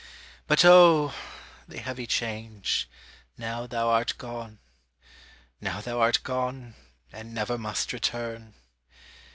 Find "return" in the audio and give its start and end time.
7.93-8.55